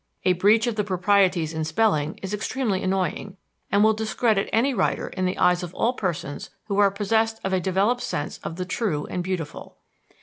[0.25, 3.37] A breach of the proprieties in spelling is extremely annoying
[3.71, 7.53] and will discredit any writer in the eyes of all persons who are possessed of
[7.53, 9.77] a developed sense of the true and beautiful.